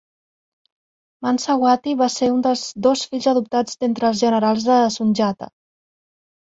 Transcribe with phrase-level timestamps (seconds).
[1.25, 5.57] Mansa Wati va ser un dels dos fills adoptats d'entre els generals de Sundjata.